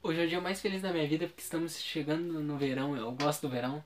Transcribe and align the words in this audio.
Hoje 0.00 0.20
é 0.20 0.24
o 0.24 0.28
dia 0.28 0.40
mais 0.40 0.60
feliz 0.60 0.80
da 0.80 0.92
minha 0.92 1.06
vida 1.08 1.26
porque 1.26 1.42
estamos 1.42 1.76
chegando 1.80 2.40
no 2.40 2.56
verão. 2.56 2.96
Eu 2.96 3.10
gosto 3.12 3.42
do 3.42 3.48
verão, 3.48 3.82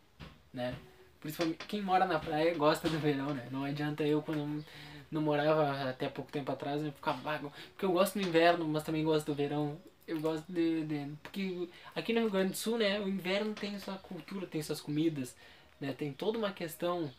né? 0.53 0.75
Principalmente 1.21 1.65
quem 1.67 1.81
mora 1.81 2.05
na 2.05 2.19
praia 2.19 2.55
gosta 2.55 2.87
do 2.89 2.99
verão, 2.99 3.33
né? 3.33 3.49
Não 3.51 3.65
adianta 3.65 4.03
eu 4.03 4.21
quando 4.21 4.63
não 5.11 5.23
morava 5.23 5.89
até 5.89 6.09
pouco 6.09 6.31
tempo 6.31 6.53
atrás 6.53 6.85
eu 6.85 6.93
ficava 6.93 7.19
vago. 7.23 7.51
Porque 7.71 7.87
eu 7.87 7.93
gosto 7.93 8.19
do 8.19 8.27
inverno, 8.27 8.69
mas 8.69 8.83
também 8.83 9.03
gosto 9.03 9.27
do 9.27 9.35
verão. 9.35 9.81
Eu 10.07 10.21
gosto 10.21 10.45
de, 10.53 10.85
de. 10.85 11.13
Porque 11.23 11.69
aqui 11.95 12.13
no 12.13 12.21
Rio 12.21 12.31
Grande 12.31 12.51
do 12.51 12.57
Sul, 12.57 12.77
né? 12.77 13.01
O 13.01 13.09
inverno 13.09 13.55
tem 13.55 13.79
sua 13.79 13.97
cultura, 13.97 14.47
tem 14.47 14.63
suas 14.63 14.83
comidas, 14.83 15.35
né? 15.81 15.95
Tem 15.95 16.13
toda 16.13 16.37
uma 16.37 16.53
questão 16.53 17.11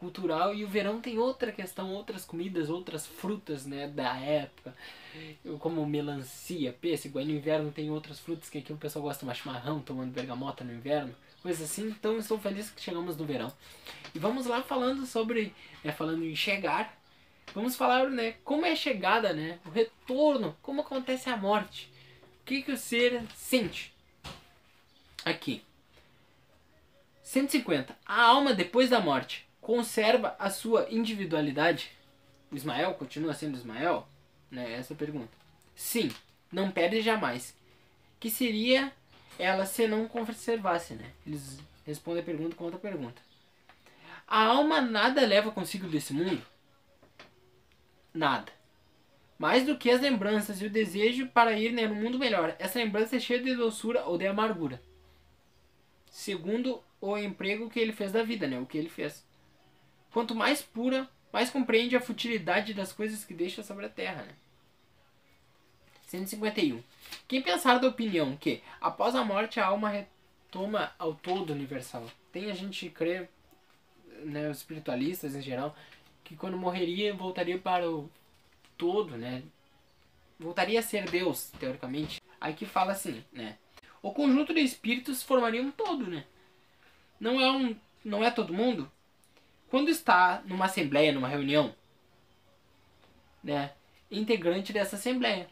cultural 0.00 0.54
e 0.54 0.64
o 0.64 0.68
verão 0.68 0.98
tem 0.98 1.18
outra 1.18 1.52
questão, 1.52 1.92
outras 1.92 2.24
comidas, 2.24 2.70
outras 2.70 3.06
frutas, 3.06 3.66
né, 3.66 3.86
da 3.86 4.16
época, 4.16 4.74
como 5.58 5.84
melancia, 5.84 6.72
pêssego, 6.72 7.18
aí 7.18 7.26
no 7.26 7.32
inverno 7.32 7.70
tem 7.70 7.90
outras 7.90 8.18
frutas 8.18 8.48
que 8.48 8.58
aqui 8.58 8.72
o 8.72 8.78
pessoal 8.78 9.04
gosta 9.04 9.26
mais 9.26 9.36
chimarrão, 9.36 9.80
tomando 9.80 10.10
bergamota 10.10 10.64
no 10.64 10.72
inverno, 10.72 11.14
coisas 11.42 11.70
assim, 11.70 11.88
então 11.88 12.16
estou 12.16 12.38
feliz 12.38 12.70
que 12.70 12.80
chegamos 12.80 13.14
no 13.14 13.26
verão. 13.26 13.52
E 14.14 14.18
vamos 14.18 14.46
lá 14.46 14.62
falando 14.62 15.04
sobre, 15.04 15.54
né, 15.84 15.92
falando 15.92 16.24
em 16.24 16.34
chegar, 16.34 16.98
vamos 17.54 17.76
falar, 17.76 18.08
né, 18.08 18.36
como 18.42 18.64
é 18.64 18.72
a 18.72 18.76
chegada, 18.76 19.34
né, 19.34 19.58
o 19.66 19.68
retorno, 19.68 20.56
como 20.62 20.80
acontece 20.80 21.28
a 21.28 21.36
morte, 21.36 21.92
o 22.40 22.46
que 22.46 22.62
que 22.62 22.72
o 22.72 22.76
ser 22.78 23.22
sente. 23.36 23.92
Aqui. 25.26 25.62
150. 27.22 27.94
A 28.06 28.22
alma 28.22 28.54
depois 28.54 28.88
da 28.88 28.98
morte 28.98 29.49
conserva 29.60 30.36
a 30.38 30.50
sua 30.50 30.86
individualidade? 30.90 31.90
Ismael 32.52 32.94
continua 32.94 33.34
sendo 33.34 33.56
Ismael? 33.56 34.06
Né? 34.50 34.72
Essa 34.74 34.92
é 34.92 34.94
a 34.94 34.98
pergunta. 34.98 35.30
Sim, 35.74 36.10
não 36.50 36.70
perde 36.70 37.00
jamais. 37.00 37.54
Que 38.18 38.30
seria 38.30 38.92
ela 39.38 39.64
se 39.64 39.86
não 39.86 40.06
conservasse, 40.06 40.94
né? 40.94 41.10
Eles 41.26 41.58
respondem 41.86 42.22
a 42.22 42.26
pergunta 42.26 42.56
com 42.56 42.64
outra 42.64 42.78
pergunta. 42.78 43.22
A 44.26 44.44
alma 44.44 44.80
nada 44.80 45.26
leva 45.26 45.50
consigo 45.50 45.88
desse 45.88 46.12
mundo? 46.12 46.42
Nada. 48.12 48.52
Mais 49.38 49.64
do 49.64 49.78
que 49.78 49.90
as 49.90 50.00
lembranças 50.00 50.60
e 50.60 50.66
o 50.66 50.70
desejo 50.70 51.28
para 51.28 51.58
ir 51.58 51.72
né, 51.72 51.86
no 51.86 51.94
mundo 51.94 52.18
melhor. 52.18 52.54
Essa 52.58 52.78
lembrança 52.78 53.16
é 53.16 53.20
cheia 53.20 53.42
de 53.42 53.54
doçura 53.54 54.04
ou 54.04 54.18
de 54.18 54.26
amargura. 54.26 54.82
Segundo 56.10 56.82
o 57.00 57.16
emprego 57.16 57.70
que 57.70 57.80
ele 57.80 57.92
fez 57.92 58.12
da 58.12 58.22
vida, 58.22 58.46
né? 58.46 58.60
O 58.60 58.66
que 58.66 58.76
ele 58.76 58.88
fez. 58.88 59.24
Quanto 60.12 60.34
mais 60.34 60.60
pura, 60.60 61.08
mais 61.32 61.50
compreende 61.50 61.96
a 61.96 62.00
futilidade 62.00 62.74
das 62.74 62.92
coisas 62.92 63.24
que 63.24 63.34
deixa 63.34 63.62
sobre 63.62 63.86
a 63.86 63.88
terra. 63.88 64.22
Né? 64.22 64.34
151. 66.06 66.82
Quem 67.28 67.40
pensar 67.40 67.78
da 67.78 67.88
opinião 67.88 68.36
que, 68.36 68.62
após 68.80 69.14
a 69.14 69.24
morte, 69.24 69.60
a 69.60 69.66
alma 69.66 69.88
retoma 69.88 70.92
ao 70.98 71.14
todo 71.14 71.52
universal? 71.52 72.04
Tem 72.32 72.50
a 72.50 72.54
gente 72.54 72.90
crer, 72.90 73.28
né, 74.24 74.50
os 74.50 74.58
espiritualistas 74.58 75.36
em 75.36 75.40
geral, 75.40 75.76
que 76.24 76.36
quando 76.36 76.56
morreria 76.56 77.14
voltaria 77.14 77.58
para 77.58 77.88
o 77.88 78.10
todo, 78.76 79.16
né? 79.16 79.42
Voltaria 80.38 80.80
a 80.80 80.82
ser 80.82 81.08
Deus, 81.08 81.50
teoricamente. 81.60 82.20
Aí 82.40 82.54
que 82.54 82.66
fala 82.66 82.92
assim, 82.92 83.24
né? 83.32 83.56
O 84.02 84.12
conjunto 84.12 84.54
de 84.54 84.60
espíritos 84.60 85.22
formaria 85.22 85.62
um 85.62 85.70
todo, 85.70 86.06
né? 86.06 86.24
Não 87.20 87.40
é 87.40 87.52
um, 87.52 87.76
não 88.04 88.24
é 88.24 88.30
todo 88.30 88.54
mundo, 88.54 88.90
quando 89.70 89.88
está 89.88 90.42
numa 90.44 90.66
assembleia, 90.66 91.12
numa 91.12 91.28
reunião, 91.28 91.74
né, 93.42 93.72
integrante 94.10 94.72
dessa 94.72 94.96
assembleia. 94.96 95.48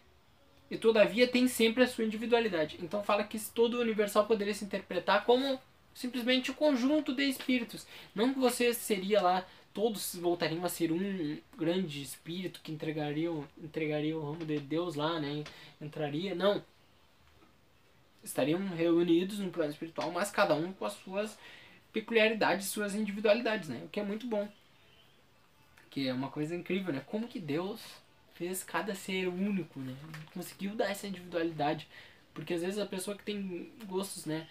E 0.71 0.77
todavia 0.77 1.27
tem 1.27 1.49
sempre 1.49 1.85
a 1.85 1.87
sua 1.87 2.05
individualidade. 2.05 2.79
Então 2.83 3.03
fala 3.03 3.25
que 3.25 3.39
todo 3.39 3.75
o 3.75 3.81
universal 3.81 4.27
poderia 4.27 4.53
se 4.53 4.65
interpretar 4.65 5.25
como 5.25 5.59
simplesmente 5.95 6.51
o 6.51 6.55
conjunto 6.55 7.15
de 7.15 7.25
espíritos. 7.25 7.87
Não 8.15 8.35
que 8.35 8.39
você 8.39 8.75
seria 8.75 9.23
lá, 9.23 9.47
todos 9.73 10.17
voltariam 10.17 10.65
a 10.65 10.69
ser 10.69 10.93
um 10.93 11.39
grande 11.57 12.03
espírito 12.03 12.61
que 12.63 12.73
entregaria, 12.73 13.31
entregaria 13.57 14.17
o 14.17 14.33
ramo 14.33 14.45
de 14.45 14.59
Deus 14.59 14.95
lá, 14.95 15.19
né? 15.19 15.45
Entraria. 15.81 16.35
Não. 16.35 16.63
Estariam 18.23 18.59
reunidos 18.69 19.39
no 19.39 19.51
plano 19.51 19.71
espiritual, 19.71 20.11
mas 20.11 20.31
cada 20.31 20.55
um 20.55 20.73
com 20.73 20.85
as 20.85 20.93
suas 20.95 21.39
peculiaridades, 22.01 22.69
suas 22.69 22.95
individualidades, 22.95 23.69
né? 23.69 23.83
O 23.85 23.89
que 23.89 24.01
é 24.01 24.05
muito 24.05 24.27
bom. 24.27 24.49
Que 25.91 26.09
é 26.09 26.15
uma 26.15 26.31
coisa 26.31 26.55
incrível, 26.55 26.93
né? 26.93 27.03
Como 27.07 27.29
que 27.29 27.41
Deus 27.41 27.81
fez 28.35 28.63
cada 28.63 28.95
ser 28.95 29.27
único, 29.29 29.81
né? 29.81 29.97
Conseguiu 30.33 30.75
dar 30.75 30.91
essa 30.91 31.07
individualidade. 31.07 31.89
Porque 32.33 32.55
às 32.55 32.63
vezes 32.63 32.79
a 32.79 32.87
pessoa 32.87 33.17
que 33.17 33.25
tem 33.25 33.71
gostos, 33.87 34.25
né? 34.27 34.47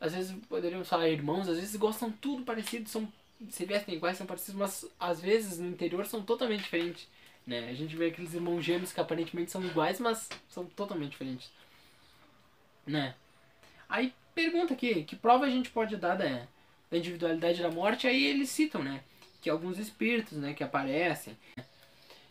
Às 0.00 0.14
vezes 0.14 0.36
poderiam 0.48 0.84
falar 0.84 1.08
irmãos, 1.08 1.48
às 1.48 1.56
vezes 1.56 1.76
gostam 1.76 2.10
tudo 2.10 2.44
parecido, 2.44 2.88
são 2.88 3.10
se 3.48 3.64
vestem 3.64 3.94
iguais, 3.94 4.18
são 4.18 4.26
parecidos, 4.26 4.54
mas 4.54 4.90
às 4.98 5.20
vezes 5.20 5.58
no 5.58 5.68
interior 5.68 6.04
são 6.04 6.22
totalmente 6.22 6.62
diferentes. 6.62 7.08
Né? 7.46 7.70
A 7.70 7.74
gente 7.74 7.96
vê 7.96 8.06
aqueles 8.06 8.34
irmãos 8.34 8.62
gêmeos 8.62 8.92
que 8.92 9.00
aparentemente 9.00 9.50
são 9.50 9.64
iguais, 9.64 9.98
mas 9.98 10.28
são 10.48 10.66
totalmente 10.66 11.12
diferentes. 11.12 11.50
Né? 12.86 13.14
Aí 13.90 14.14
pergunta 14.34 14.72
aqui, 14.72 15.02
que 15.02 15.16
prova 15.16 15.44
a 15.44 15.50
gente 15.50 15.68
pode 15.68 15.96
dar 15.96 16.14
da, 16.14 16.46
da 16.88 16.96
individualidade 16.96 17.60
da 17.60 17.70
morte? 17.70 18.06
Aí 18.06 18.24
eles 18.24 18.48
citam, 18.48 18.82
né? 18.82 19.02
Que 19.42 19.50
alguns 19.50 19.78
espíritos, 19.78 20.38
né, 20.38 20.54
que 20.54 20.62
aparecem. 20.62 21.36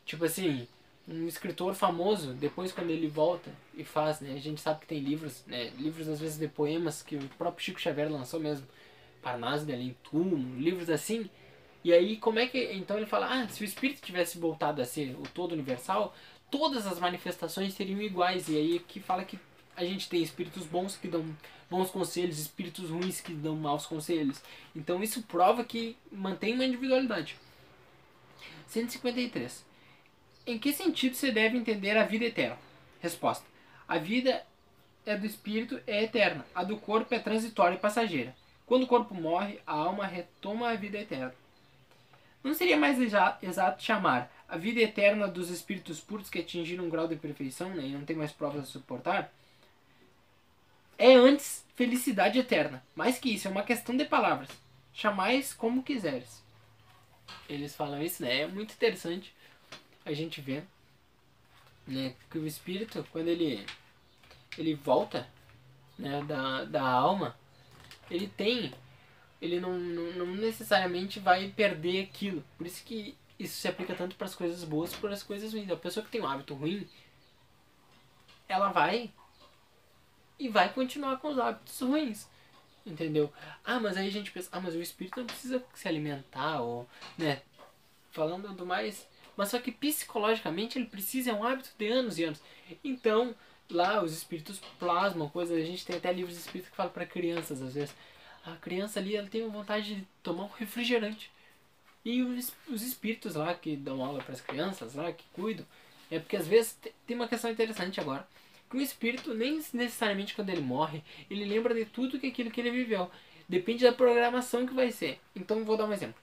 Tipo 0.05 0.23
assim, 0.25 0.67
um 1.07 1.27
escritor 1.27 1.75
famoso, 1.75 2.33
depois 2.33 2.71
quando 2.71 2.91
ele 2.91 3.07
volta 3.07 3.51
e 3.75 3.83
faz, 3.83 4.21
né? 4.21 4.33
A 4.33 4.39
gente 4.39 4.61
sabe 4.61 4.79
que 4.79 4.87
tem 4.87 4.99
livros, 4.99 5.43
né? 5.45 5.71
Livros 5.77 6.07
às 6.07 6.19
vezes 6.19 6.39
de 6.39 6.47
poemas 6.47 7.01
que 7.01 7.17
o 7.17 7.29
próprio 7.37 7.63
Chico 7.63 7.79
Xavier 7.79 8.09
lançou 8.09 8.39
mesmo. 8.39 8.65
Parnaso 9.21 9.65
de 9.65 9.73
Além 9.73 9.97
Túmulo, 10.09 10.57
livros 10.57 10.89
assim. 10.89 11.29
E 11.83 11.91
aí 11.91 12.15
como 12.15 12.39
é 12.39 12.47
que... 12.47 12.71
Então 12.73 12.95
ele 12.95 13.05
fala, 13.05 13.27
ah, 13.27 13.47
se 13.49 13.61
o 13.61 13.65
espírito 13.65 14.01
tivesse 14.01 14.37
voltado 14.37 14.81
a 14.81 14.85
ser 14.85 15.13
o 15.19 15.23
todo 15.33 15.51
universal, 15.51 16.15
todas 16.49 16.87
as 16.87 16.99
manifestações 16.99 17.73
seriam 17.73 18.01
iguais. 18.01 18.47
E 18.47 18.55
aí 18.55 18.79
que 18.79 19.01
fala 19.01 19.25
que 19.25 19.37
a 19.79 19.85
gente 19.85 20.09
tem 20.09 20.21
espíritos 20.21 20.65
bons 20.65 20.97
que 20.97 21.07
dão 21.07 21.25
bons 21.69 21.89
conselhos, 21.89 22.37
espíritos 22.37 22.89
ruins 22.89 23.21
que 23.21 23.33
dão 23.33 23.55
maus 23.55 23.85
conselhos. 23.85 24.41
Então 24.75 25.01
isso 25.01 25.23
prova 25.23 25.63
que 25.63 25.95
mantém 26.11 26.53
uma 26.53 26.65
individualidade. 26.65 27.37
153. 28.67 29.65
Em 30.45 30.59
que 30.59 30.73
sentido 30.73 31.15
você 31.15 31.31
deve 31.31 31.57
entender 31.57 31.95
a 31.95 32.03
vida 32.03 32.25
eterna? 32.25 32.57
Resposta. 32.99 33.45
A 33.87 33.97
vida 33.97 34.45
é 35.05 35.15
do 35.15 35.25
espírito 35.25 35.79
é 35.87 36.03
eterna, 36.03 36.45
a 36.53 36.63
do 36.63 36.75
corpo 36.77 37.15
é 37.15 37.19
transitória 37.19 37.75
e 37.75 37.79
passageira. 37.79 38.35
Quando 38.65 38.83
o 38.83 38.87
corpo 38.87 39.15
morre, 39.15 39.61
a 39.65 39.73
alma 39.73 40.05
retoma 40.05 40.69
a 40.69 40.75
vida 40.75 40.97
eterna. 40.97 41.33
Não 42.43 42.53
seria 42.53 42.77
mais 42.77 42.99
exato 42.99 43.83
chamar 43.83 44.29
a 44.47 44.57
vida 44.57 44.81
eterna 44.81 45.27
dos 45.27 45.49
espíritos 45.49 46.01
puros 46.01 46.29
que 46.29 46.39
atingiram 46.39 46.85
um 46.85 46.89
grau 46.89 47.07
de 47.07 47.15
perfeição 47.15 47.69
né, 47.69 47.83
e 47.85 47.93
não 47.93 48.03
tem 48.03 48.15
mais 48.15 48.31
provas 48.31 48.63
a 48.63 48.65
suportar? 48.65 49.31
É 50.99 51.13
antes 51.13 51.65
felicidade 51.75 52.37
eterna. 52.37 52.83
Mais 52.93 53.17
que 53.17 53.33
isso, 53.33 53.47
é 53.47 53.51
uma 53.51 53.63
questão 53.63 53.95
de 53.95 54.03
palavras. 54.03 54.49
Chamais 54.93 55.53
como 55.53 55.81
quiseres. 55.81 56.43
Eles 57.47 57.73
falam 57.73 58.03
isso, 58.03 58.21
né? 58.21 58.41
É 58.41 58.47
muito 58.47 58.73
interessante 58.73 59.33
a 60.05 60.11
gente 60.11 60.41
ver 60.41 60.65
né, 61.87 62.13
que 62.29 62.37
o 62.37 62.45
espírito, 62.45 63.07
quando 63.13 63.29
ele, 63.29 63.65
ele 64.57 64.75
volta 64.75 65.25
né, 65.97 66.21
da, 66.23 66.65
da 66.65 66.83
alma, 66.83 67.33
ele 68.11 68.27
tem. 68.27 68.73
Ele 69.41 69.61
não, 69.61 69.79
não, 69.79 70.25
não 70.25 70.35
necessariamente 70.35 71.17
vai 71.17 71.47
perder 71.47 72.03
aquilo. 72.03 72.43
Por 72.57 72.67
isso 72.67 72.83
que 72.83 73.15
isso 73.39 73.55
se 73.55 73.69
aplica 73.69 73.95
tanto 73.95 74.17
para 74.17 74.25
as 74.25 74.35
coisas 74.35 74.65
boas 74.65 74.89
como 74.89 75.03
para 75.03 75.13
as 75.13 75.23
coisas 75.23 75.53
ruins. 75.53 75.71
A 75.71 75.77
pessoa 75.77 76.05
que 76.05 76.11
tem 76.11 76.19
um 76.19 76.27
hábito 76.27 76.53
ruim, 76.53 76.85
ela 78.49 78.69
vai 78.69 79.09
e 80.39 80.47
vai 80.47 80.71
continuar 80.71 81.17
com 81.17 81.29
os 81.29 81.37
hábitos 81.37 81.79
ruins. 81.81 82.27
Entendeu? 82.85 83.31
Ah, 83.63 83.79
mas 83.79 83.97
aí 83.97 84.07
a 84.07 84.11
gente 84.11 84.31
pensa, 84.31 84.49
ah, 84.51 84.61
mas 84.61 84.73
o 84.73 84.81
espírito 84.81 85.19
não 85.19 85.27
precisa 85.27 85.63
se 85.75 85.87
alimentar, 85.87 86.61
ou, 86.61 86.87
né? 87.17 87.41
Falando 88.11 88.53
do 88.53 88.65
mais. 88.65 89.05
Mas 89.35 89.49
só 89.49 89.59
que 89.59 89.71
psicologicamente 89.71 90.77
ele 90.77 90.87
precisa, 90.87 91.31
é 91.31 91.33
um 91.33 91.43
hábito 91.43 91.69
de 91.77 91.87
anos 91.87 92.17
e 92.17 92.23
anos. 92.23 92.41
Então, 92.83 93.35
lá 93.69 94.01
os 94.01 94.13
espíritos 94.13 94.59
plasmam 94.79 95.29
coisas. 95.29 95.57
A 95.57 95.65
gente 95.65 95.85
tem 95.85 95.97
até 95.97 96.11
livros 96.11 96.35
de 96.35 96.41
espírito 96.41 96.71
que 96.71 96.75
falam 96.75 96.91
para 96.91 97.05
crianças, 97.05 97.61
às 97.61 97.73
vezes. 97.73 97.93
A 98.45 98.55
criança 98.55 98.99
ali, 98.99 99.15
ela 99.15 99.27
tem 99.27 99.47
vontade 99.47 99.95
de 99.95 100.07
tomar 100.23 100.45
um 100.45 100.49
refrigerante. 100.57 101.29
E 102.03 102.23
os, 102.23 102.53
os 102.67 102.81
espíritos 102.81 103.35
lá 103.35 103.53
que 103.53 103.75
dão 103.75 104.03
aula 104.03 104.23
para 104.23 104.33
as 104.33 104.41
crianças, 104.41 104.95
lá 104.95 105.11
que 105.11 105.25
cuidam, 105.33 105.65
é 106.09 106.17
porque 106.17 106.37
às 106.37 106.47
vezes 106.47 106.77
tem 107.05 107.15
uma 107.15 107.27
questão 107.27 107.51
interessante 107.51 107.99
agora 107.99 108.25
que 108.69 108.77
o 108.77 108.81
espírito, 108.81 109.33
nem 109.33 109.55
necessariamente 109.73 110.35
quando 110.35 110.49
ele 110.49 110.61
morre, 110.61 111.03
ele 111.29 111.45
lembra 111.45 111.73
de 111.73 111.85
tudo 111.85 112.19
que 112.19 112.27
aquilo 112.27 112.51
que 112.51 112.61
ele 112.61 112.71
viveu. 112.71 113.09
Depende 113.47 113.83
da 113.83 113.91
programação 113.91 114.67
que 114.67 114.73
vai 114.73 114.91
ser. 114.91 115.19
Então 115.35 115.63
vou 115.65 115.75
dar 115.75 115.85
um 115.85 115.93
exemplo. 115.93 116.21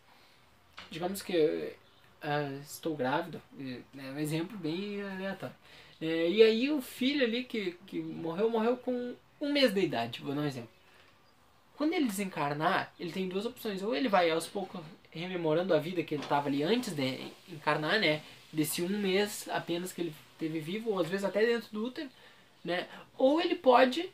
Digamos 0.91 1.23
que 1.23 1.37
uh, 1.37 2.61
estou 2.63 2.97
grávido, 2.97 3.43
né, 3.59 4.13
um 4.13 4.19
exemplo 4.19 4.57
bem 4.57 5.03
aleatório. 5.03 5.57
É, 6.01 6.29
e 6.29 6.43
aí 6.43 6.71
o 6.71 6.81
filho 6.81 7.25
ali 7.25 7.45
que, 7.45 7.77
que 7.87 7.99
morreu, 7.99 8.51
morreu 8.51 8.77
com 8.77 9.15
um 9.41 9.53
mês 9.53 9.73
de 9.73 9.81
idade, 9.81 10.21
vou 10.21 10.35
dar 10.35 10.43
um 10.43 10.47
exemplo. 10.47 10.77
Quando 11.77 11.93
ele 11.93 12.07
desencarnar, 12.07 12.93
ele 12.99 13.13
tem 13.13 13.29
duas 13.29 13.45
opções. 13.45 13.83
Ou 13.83 13.95
ele 13.95 14.09
vai 14.09 14.31
aos 14.31 14.47
poucos 14.47 14.81
rememorando 15.11 15.75
a 15.75 15.79
vida 15.79 16.03
que 16.03 16.15
ele 16.15 16.23
estava 16.23 16.49
ali 16.49 16.63
antes 16.63 16.95
de 16.95 17.31
encarnar, 17.49 18.01
né? 18.01 18.23
Desse 18.53 18.83
um 18.83 18.89
mês 18.89 19.49
apenas 19.51 19.93
que 19.93 20.01
ele 20.01 20.15
teve 20.39 20.59
vivo, 20.61 20.91
ou 20.91 21.01
às 21.01 21.09
vezes 21.09 21.25
até 21.25 21.45
dentro 21.45 21.69
do 21.73 21.85
útero, 21.85 22.09
né? 22.67 22.89
Ou 23.17 23.41
ele 23.41 23.55
pode 23.55 24.11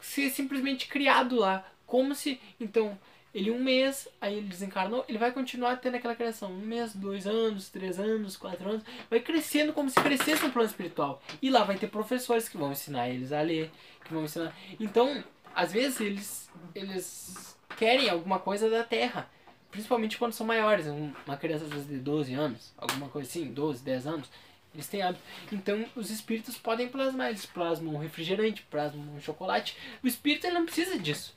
ser 0.00 0.30
simplesmente 0.30 0.88
criado 0.88 1.36
lá. 1.36 1.64
Como 1.86 2.14
se, 2.14 2.40
então, 2.58 2.98
ele 3.32 3.50
um 3.50 3.62
mês, 3.62 4.08
aí 4.20 4.38
ele 4.38 4.48
desencarnou, 4.48 5.04
ele 5.08 5.18
vai 5.18 5.30
continuar 5.30 5.76
tendo 5.76 5.96
aquela 5.96 6.16
criação. 6.16 6.50
Um 6.50 6.60
mês, 6.60 6.94
dois 6.94 7.26
anos, 7.26 7.68
três 7.68 8.00
anos, 8.00 8.36
quatro 8.36 8.68
anos. 8.68 8.82
Vai 9.10 9.20
crescendo 9.20 9.72
como 9.72 9.90
se 9.90 10.00
crescesse 10.00 10.42
no 10.42 10.52
plano 10.52 10.68
espiritual. 10.68 11.22
E 11.40 11.50
lá 11.50 11.62
vai 11.62 11.76
ter 11.76 11.88
professores 11.88 12.48
que 12.48 12.56
vão 12.56 12.72
ensinar 12.72 13.08
eles 13.08 13.32
a 13.32 13.42
ler, 13.42 13.70
que 14.04 14.12
vão 14.12 14.24
ensinar. 14.24 14.56
Então, 14.80 15.22
às 15.54 15.70
vezes 15.70 16.00
eles, 16.00 16.50
eles 16.74 17.56
querem 17.76 18.08
alguma 18.08 18.38
coisa 18.38 18.70
da 18.70 18.82
Terra. 18.82 19.28
Principalmente 19.70 20.16
quando 20.16 20.32
são 20.32 20.46
maiores. 20.46 20.86
Uma 20.86 21.36
criança 21.36 21.64
às 21.66 21.70
vezes 21.70 21.86
de 21.86 21.98
12 21.98 22.32
anos, 22.32 22.72
alguma 22.78 23.08
coisa 23.08 23.28
assim, 23.28 23.52
12, 23.52 23.84
10 23.84 24.06
anos. 24.06 24.30
Eles 24.76 24.86
têm 24.86 25.00
hábito. 25.00 25.24
Então 25.50 25.86
os 25.96 26.10
espíritos 26.10 26.58
podem 26.58 26.88
plasmar. 26.88 27.28
Eles 27.28 27.46
plasmam 27.46 27.94
um 27.94 27.98
refrigerante, 27.98 28.62
plasmam 28.70 29.16
um 29.16 29.20
chocolate. 29.20 29.76
O 30.02 30.06
espírito 30.06 30.46
ele 30.46 30.54
não 30.54 30.66
precisa 30.66 30.98
disso. 30.98 31.34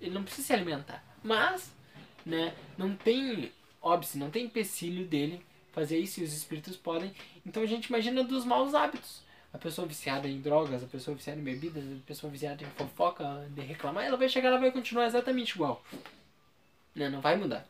Ele 0.00 0.12
não 0.12 0.24
precisa 0.24 0.46
se 0.46 0.52
alimentar. 0.52 1.04
Mas, 1.22 1.72
né, 2.24 2.54
não 2.76 2.96
tem 2.96 3.52
óbice, 3.80 4.18
não 4.18 4.30
tem 4.30 4.46
empecilho 4.46 5.06
dele 5.06 5.44
fazer 5.72 5.98
isso 5.98 6.20
e 6.20 6.24
os 6.24 6.32
espíritos 6.32 6.76
podem. 6.76 7.12
Então 7.44 7.62
a 7.62 7.66
gente 7.66 7.86
imagina 7.86 8.24
dos 8.24 8.44
maus 8.44 8.74
hábitos. 8.74 9.22
A 9.52 9.58
pessoa 9.58 9.86
viciada 9.86 10.26
em 10.26 10.40
drogas, 10.40 10.82
a 10.82 10.86
pessoa 10.86 11.14
viciada 11.14 11.38
em 11.38 11.44
bebidas, 11.44 11.84
a 11.84 12.06
pessoa 12.06 12.32
viciada 12.32 12.64
em 12.64 12.66
fofoca, 12.68 13.46
de 13.50 13.60
reclamar, 13.60 14.04
ela 14.04 14.16
vai 14.16 14.28
chegar, 14.28 14.48
ela 14.48 14.58
vai 14.58 14.70
continuar 14.70 15.04
exatamente 15.04 15.50
igual. 15.50 15.84
Né? 16.94 17.10
Não 17.10 17.20
vai 17.20 17.36
mudar. 17.36 17.66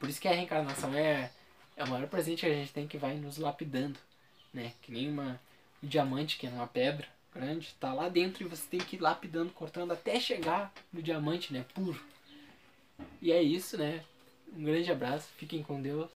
Por 0.00 0.08
isso 0.08 0.20
que 0.20 0.28
a 0.28 0.32
reencarnação 0.32 0.94
é, 0.94 1.30
é 1.78 1.84
o 1.84 1.88
maior 1.88 2.08
presente 2.08 2.40
que 2.40 2.46
a 2.46 2.54
gente 2.54 2.72
tem 2.72 2.88
que 2.88 2.98
vai 2.98 3.14
nos 3.14 3.38
lapidando. 3.38 3.98
Né? 4.52 4.72
Que 4.82 4.92
nem 4.92 5.08
uma, 5.08 5.40
um 5.82 5.86
diamante 5.86 6.36
que 6.36 6.46
é 6.46 6.50
uma 6.50 6.66
pedra 6.66 7.06
grande, 7.32 7.74
tá 7.78 7.94
lá 7.94 8.08
dentro 8.08 8.42
e 8.42 8.48
você 8.48 8.66
tem 8.68 8.80
que 8.80 8.96
ir 8.96 9.00
lapidando, 9.00 9.52
cortando 9.52 9.92
até 9.92 10.18
chegar 10.18 10.72
no 10.92 11.00
diamante, 11.00 11.52
né? 11.52 11.64
Puro. 11.72 12.00
E 13.22 13.30
é 13.30 13.40
isso, 13.40 13.78
né? 13.78 14.02
Um 14.52 14.64
grande 14.64 14.90
abraço, 14.90 15.28
fiquem 15.36 15.62
com 15.62 15.80
Deus 15.80 16.06